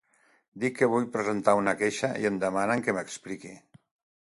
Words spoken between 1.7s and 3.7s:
queixa i em demanen que m’expliqui.